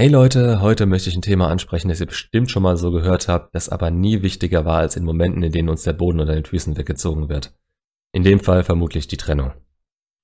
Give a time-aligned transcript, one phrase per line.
[0.00, 3.28] Hey Leute, heute möchte ich ein Thema ansprechen, das ihr bestimmt schon mal so gehört
[3.28, 6.32] habt, das aber nie wichtiger war als in Momenten, in denen uns der Boden unter
[6.32, 7.52] den Füßen weggezogen wird.
[8.10, 9.52] In dem Fall vermutlich die Trennung.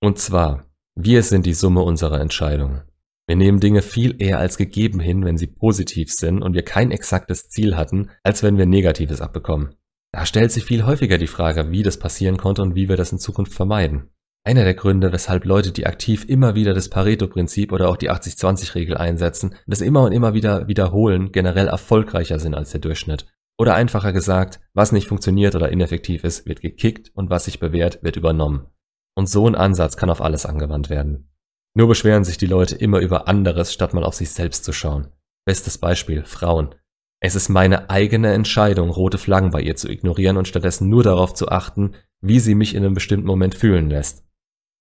[0.01, 2.85] Und zwar, wir sind die Summe unserer Entscheidungen.
[3.27, 6.90] Wir nehmen Dinge viel eher als gegeben hin, wenn sie positiv sind und wir kein
[6.90, 9.75] exaktes Ziel hatten, als wenn wir Negatives abbekommen.
[10.11, 13.13] Da stellt sich viel häufiger die Frage, wie das passieren konnte und wie wir das
[13.13, 14.08] in Zukunft vermeiden.
[14.47, 18.96] Einer der Gründe, weshalb Leute, die aktiv immer wieder das Pareto-Prinzip oder auch die 80-20-Regel
[18.96, 23.27] einsetzen das immer und immer wieder wiederholen, generell erfolgreicher sind als der Durchschnitt.
[23.59, 28.04] Oder einfacher gesagt, was nicht funktioniert oder ineffektiv ist, wird gekickt und was sich bewährt,
[28.04, 28.68] wird übernommen.
[29.17, 31.29] Und so ein Ansatz kann auf alles angewandt werden.
[31.75, 35.09] Nur beschweren sich die Leute immer über anderes, statt mal auf sich selbst zu schauen.
[35.45, 36.73] Bestes Beispiel, Frauen.
[37.19, 41.34] Es ist meine eigene Entscheidung, rote Flaggen bei ihr zu ignorieren und stattdessen nur darauf
[41.34, 44.25] zu achten, wie sie mich in einem bestimmten Moment fühlen lässt.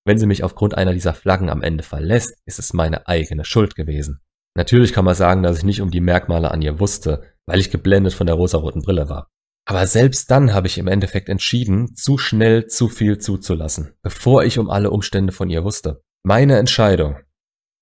[0.06, 3.74] Wenn sie mich aufgrund einer dieser Flaggen am Ende verlässt, ist es meine eigene Schuld
[3.74, 4.20] gewesen.
[4.56, 7.72] Natürlich kann man sagen, dass ich nicht um die Merkmale an ihr wusste, weil ich
[7.72, 9.28] geblendet von der rosaroten Brille war.
[9.68, 14.60] Aber selbst dann habe ich im Endeffekt entschieden, zu schnell zu viel zuzulassen, bevor ich
[14.60, 16.02] um alle Umstände von ihr wusste.
[16.24, 17.18] Meine Entscheidung.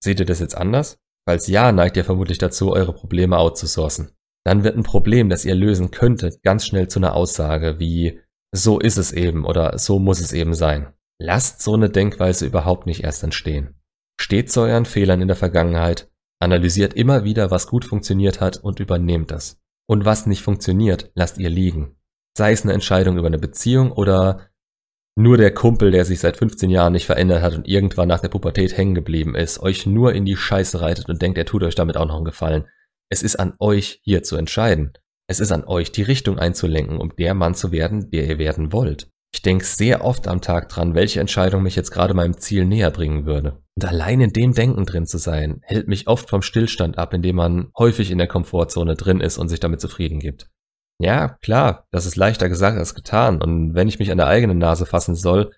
[0.02, 0.98] Seht ihr das jetzt anders?
[1.28, 4.12] Falls ja, neigt ihr vermutlich dazu, eure Probleme outzusourcen.
[4.44, 8.20] Dann wird ein Problem, das ihr lösen könntet, ganz schnell zu einer Aussage wie
[8.54, 10.94] so ist es eben oder so muss es eben sein.
[11.26, 13.80] Lasst so eine Denkweise überhaupt nicht erst entstehen.
[14.20, 18.78] Steht zu euren Fehlern in der Vergangenheit, analysiert immer wieder, was gut funktioniert hat und
[18.78, 19.58] übernehmt das.
[19.88, 21.96] Und was nicht funktioniert, lasst ihr liegen.
[22.36, 24.50] Sei es eine Entscheidung über eine Beziehung oder
[25.16, 28.28] nur der Kumpel, der sich seit 15 Jahren nicht verändert hat und irgendwann nach der
[28.28, 31.74] Pubertät hängen geblieben ist, euch nur in die Scheiße reitet und denkt, er tut euch
[31.74, 32.66] damit auch noch einen Gefallen.
[33.08, 34.92] Es ist an euch, hier zu entscheiden.
[35.26, 38.74] Es ist an euch, die Richtung einzulenken, um der Mann zu werden, der ihr werden
[38.74, 39.08] wollt.
[39.34, 42.92] Ich denke sehr oft am Tag dran, welche Entscheidung mich jetzt gerade meinem Ziel näher
[42.92, 43.60] bringen würde.
[43.74, 47.34] Und allein in dem Denken drin zu sein, hält mich oft vom Stillstand ab, indem
[47.34, 50.50] man häufig in der Komfortzone drin ist und sich damit zufrieden gibt.
[51.00, 53.42] Ja, klar, das ist leichter gesagt als getan.
[53.42, 55.50] Und wenn ich mich an der eigenen Nase fassen soll,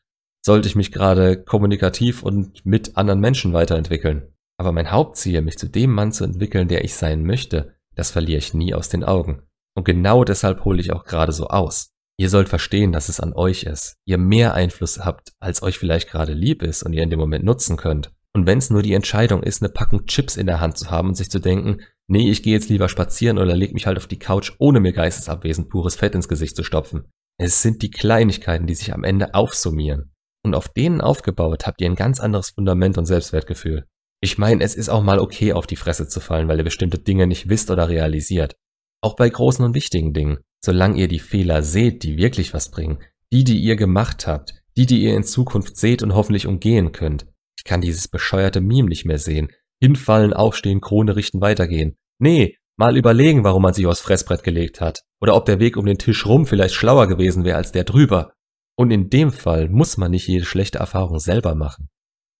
[0.42, 4.32] sollte ich mich gerade kommunikativ und mit anderen Menschen weiterentwickeln.
[4.56, 8.38] Aber mein Hauptziel, mich zu dem Mann zu entwickeln, der ich sein möchte, das verliere
[8.38, 9.42] ich nie aus den Augen.
[9.76, 11.92] Und genau deshalb hole ich auch gerade so aus.
[12.19, 13.97] Ihr sollt verstehen, dass es an euch ist.
[14.06, 17.44] Ihr mehr Einfluss habt, als euch vielleicht gerade lieb ist und ihr in dem Moment
[17.44, 18.10] nutzen könnt.
[18.34, 21.09] Und wenn es nur die Entscheidung ist, eine Packung Chips in der Hand zu haben
[21.09, 24.06] und sich zu denken, nee, ich gehe jetzt lieber spazieren oder leg mich halt auf
[24.06, 27.10] die Couch, ohne mir geistesabwesend pures Fett ins Gesicht zu stopfen.
[27.38, 30.12] Es sind die Kleinigkeiten, die sich am Ende aufsummieren.
[30.43, 33.87] Und auf denen aufgebaut habt ihr ein ganz anderes Fundament und Selbstwertgefühl.
[34.22, 36.98] Ich meine, es ist auch mal okay, auf die Fresse zu fallen, weil ihr bestimmte
[36.98, 38.56] Dinge nicht wisst oder realisiert.
[39.03, 42.99] Auch bei großen und wichtigen Dingen solange ihr die Fehler seht, die wirklich was bringen,
[43.33, 47.27] die, die ihr gemacht habt, die, die ihr in Zukunft seht und hoffentlich umgehen könnt.
[47.59, 49.49] Ich kann dieses bescheuerte Meme nicht mehr sehen.
[49.81, 51.97] Hinfallen, aufstehen, Krone richten, weitergehen.
[52.19, 55.03] Nee, mal überlegen, warum man sich aufs Fressbrett gelegt hat.
[55.21, 58.33] Oder ob der Weg um den Tisch rum vielleicht schlauer gewesen wäre als der drüber.
[58.78, 61.89] Und in dem Fall muss man nicht jede schlechte Erfahrung selber machen.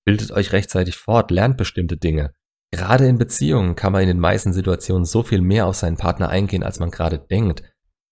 [0.05, 2.32] Bildet euch rechtzeitig fort, lernt bestimmte Dinge.
[2.71, 6.28] Gerade in Beziehungen kann man in den meisten Situationen so viel mehr auf seinen Partner
[6.28, 7.62] eingehen, als man gerade denkt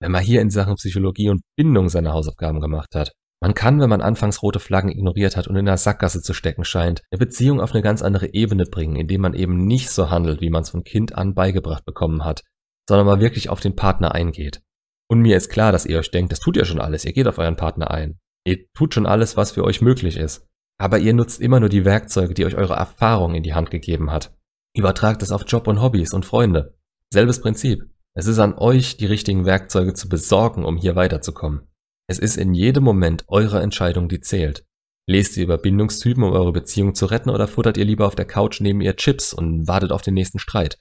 [0.04, 3.12] wenn man hier in Sachen Psychologie und Bindung seine Hausaufgaben gemacht hat.
[3.40, 6.64] Man kann, wenn man anfangs rote Flaggen ignoriert hat und in der Sackgasse zu stecken
[6.64, 10.42] scheint, eine Beziehung auf eine ganz andere Ebene bringen, indem man eben nicht so handelt,
[10.42, 12.42] wie man es von Kind an beigebracht bekommen hat,
[12.86, 14.60] sondern mal wirklich auf den Partner eingeht.
[15.08, 17.26] Und mir ist klar, dass ihr euch denkt, das tut ja schon alles, ihr geht
[17.26, 18.18] auf euren Partner ein.
[18.46, 20.46] Ihr tut schon alles, was für euch möglich ist.
[20.78, 24.10] Aber ihr nutzt immer nur die Werkzeuge, die euch eure Erfahrung in die Hand gegeben
[24.10, 24.36] hat.
[24.76, 26.76] Übertragt es auf Job und Hobbys und Freunde.
[27.10, 27.93] Selbes Prinzip.
[28.16, 31.68] Es ist an euch, die richtigen Werkzeuge zu besorgen, um hier weiterzukommen.
[32.08, 34.64] Es ist in jedem Moment eure Entscheidung, die zählt.
[35.08, 38.24] Lest ihr über Bindungstypen, um eure Beziehung zu retten, oder futtert ihr lieber auf der
[38.24, 40.78] Couch neben ihr Chips und wartet auf den nächsten Streit?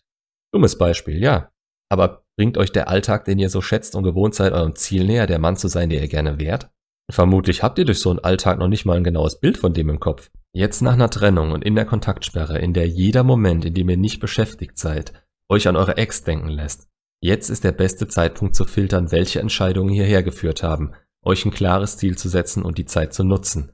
[0.53, 1.51] Dummes Beispiel, ja.
[1.89, 5.27] Aber bringt euch der Alltag, den ihr so schätzt und gewohnt seid, eurem Ziel näher,
[5.27, 6.69] der Mann zu sein, der ihr gerne wärt?
[7.11, 9.89] Vermutlich habt ihr durch so einen Alltag noch nicht mal ein genaues Bild von dem
[9.89, 10.29] im Kopf.
[10.53, 13.97] Jetzt nach einer Trennung und in der Kontaktsperre, in der jeder Moment, in dem ihr
[13.97, 15.13] nicht beschäftigt seid,
[15.49, 16.87] euch an eure Ex denken lässt,
[17.23, 20.91] Jetzt ist der beste Zeitpunkt zu filtern, welche Entscheidungen hierher geführt haben,
[21.23, 23.71] euch ein klares Ziel zu setzen und die Zeit zu nutzen.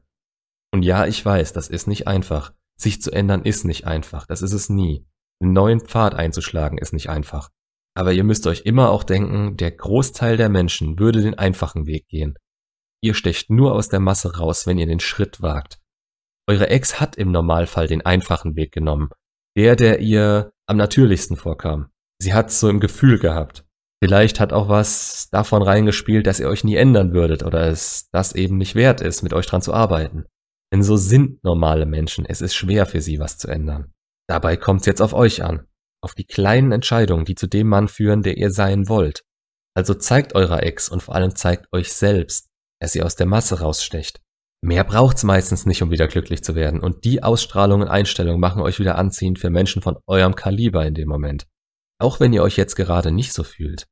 [0.71, 2.53] Und ja, ich weiß, das ist nicht einfach.
[2.79, 5.07] Sich zu ändern ist nicht einfach, das ist es nie.
[5.41, 7.49] Einen neuen Pfad einzuschlagen ist nicht einfach.
[7.95, 12.07] Aber ihr müsst euch immer auch denken, der Großteil der Menschen würde den einfachen Weg
[12.07, 12.35] gehen.
[13.01, 15.79] Ihr stecht nur aus der Masse raus, wenn ihr den Schritt wagt.
[16.47, 19.09] Eure Ex hat im Normalfall den einfachen Weg genommen.
[19.57, 21.89] Der, der ihr am natürlichsten vorkam
[22.21, 23.65] sie hat so im Gefühl gehabt.
[24.01, 28.33] Vielleicht hat auch was davon reingespielt, dass ihr euch nie ändern würdet oder es das
[28.33, 30.25] eben nicht wert ist, mit euch dran zu arbeiten.
[30.71, 32.25] Denn so sind normale Menschen.
[32.25, 33.91] Es ist schwer für sie, was zu ändern.
[34.29, 35.65] Dabei kommt's jetzt auf euch an.
[36.01, 39.23] auf die kleinen Entscheidungen, die zu dem Mann führen, der ihr sein wollt.
[39.75, 42.47] Also zeigt eurer Ex und vor allem zeigt euch selbst,
[42.79, 44.21] dass ihr aus der Masse rausstecht.
[44.61, 46.79] Mehr braucht's meistens nicht, um wieder glücklich zu werden.
[46.79, 50.93] Und die Ausstrahlung und Einstellung machen euch wieder anziehend für Menschen von eurem Kaliber in
[50.93, 51.47] dem Moment.
[51.99, 53.87] Auch wenn ihr euch jetzt gerade nicht so fühlt.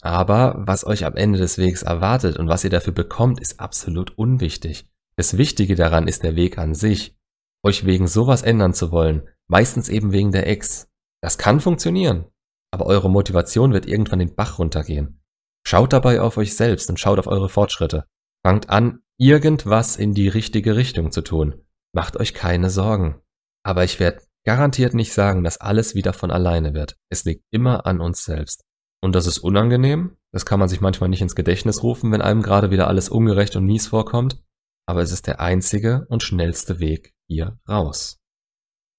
[0.00, 4.16] Aber was euch am Ende des Wegs erwartet und was ihr dafür bekommt, ist absolut
[4.16, 4.88] unwichtig.
[5.16, 7.16] Das Wichtige daran ist der Weg an sich.
[7.64, 10.86] Euch wegen sowas ändern zu wollen, meistens eben wegen der Ex.
[11.20, 12.26] Das kann funktionieren,
[12.70, 15.20] aber eure Motivation wird irgendwann den Bach runtergehen.
[15.66, 18.04] Schaut dabei auf euch selbst und schaut auf eure Fortschritte.
[18.46, 21.66] Fangt an, irgendwas in die richtige Richtung zu tun.
[21.92, 23.20] Macht euch keine Sorgen.
[23.64, 26.96] Aber ich werde garantiert nicht sagen, dass alles wieder von alleine wird.
[27.10, 28.64] Es liegt immer an uns selbst.
[29.02, 30.16] Und das ist unangenehm.
[30.32, 33.56] Das kann man sich manchmal nicht ins Gedächtnis rufen, wenn einem gerade wieder alles ungerecht
[33.56, 34.42] und mies vorkommt.
[34.86, 38.16] Aber es ist der einzige und schnellste Weg hier raus.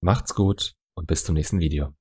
[0.00, 1.99] Macht's gut und bis zum nächsten Video.